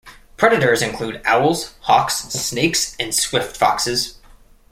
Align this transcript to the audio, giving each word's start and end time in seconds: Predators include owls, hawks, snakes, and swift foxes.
Predators 0.35 0.81
include 0.81 1.21
owls, 1.25 1.75
hawks, 1.81 2.15
snakes, 2.29 2.95
and 2.99 3.13
swift 3.13 3.55
foxes. 3.55 4.15